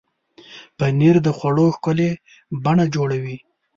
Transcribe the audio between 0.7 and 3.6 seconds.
پنېر د خوړو ښکلې بڼه جوړوي.